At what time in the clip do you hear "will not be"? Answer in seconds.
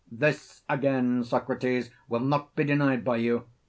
2.09-2.63